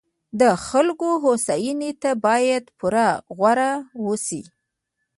[0.39, 3.59] د خلکو هوساینې ته باید پوره غور
[4.05, 4.43] وشي.